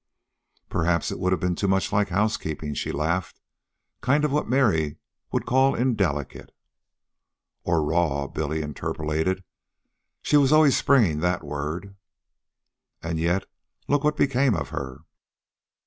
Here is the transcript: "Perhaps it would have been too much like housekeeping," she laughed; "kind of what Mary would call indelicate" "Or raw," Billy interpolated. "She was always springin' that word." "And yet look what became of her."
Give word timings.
"Perhaps 0.67 1.11
it 1.11 1.19
would 1.19 1.31
have 1.31 1.39
been 1.39 1.53
too 1.53 1.67
much 1.67 1.93
like 1.93 2.09
housekeeping," 2.09 2.73
she 2.73 2.91
laughed; 2.91 3.39
"kind 4.01 4.25
of 4.25 4.31
what 4.31 4.49
Mary 4.49 4.97
would 5.31 5.45
call 5.45 5.75
indelicate" 5.75 6.49
"Or 7.65 7.83
raw," 7.83 8.25
Billy 8.25 8.63
interpolated. 8.63 9.43
"She 10.23 10.37
was 10.37 10.51
always 10.51 10.75
springin' 10.75 11.19
that 11.19 11.43
word." 11.43 11.95
"And 13.03 13.19
yet 13.19 13.45
look 13.87 14.03
what 14.03 14.17
became 14.17 14.55
of 14.55 14.69
her." 14.69 15.01